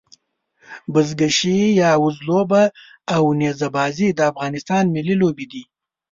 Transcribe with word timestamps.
بزکشي 0.93 1.59
يا 1.81 1.91
وزلوبه 2.03 2.63
او 3.15 3.23
نيزه 3.39 3.67
بازي 3.75 4.07
د 4.13 4.19
افغانستان 4.31 4.83
ملي 4.95 5.15
لوبي 5.21 5.45
دي. 5.51 5.63